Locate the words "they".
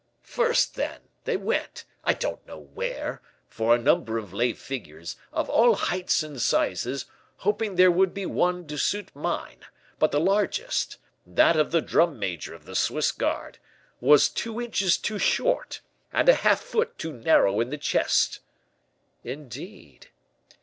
1.25-1.37